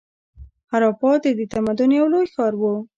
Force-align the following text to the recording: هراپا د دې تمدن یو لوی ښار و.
هراپا 0.71 1.11
د 1.23 1.25
دې 1.37 1.45
تمدن 1.53 1.89
یو 1.99 2.07
لوی 2.13 2.25
ښار 2.33 2.53
و. 2.57 2.61